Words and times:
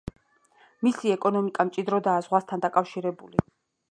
მისი 0.87 1.11
ეკონომიკა 1.15 1.67
მჭიდროდაა 1.69 2.25
ზღვასთან 2.27 2.65
დაკავშირებული. 2.67 3.45